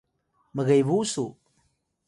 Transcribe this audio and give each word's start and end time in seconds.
mgebu 0.55 0.97
su 1.11 1.25